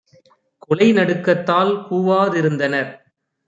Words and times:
குலைநடுக் 0.61 1.23
கத்தால் 1.23 1.73
கூவா 1.87 2.19
திருந்தனர்! 2.27 2.91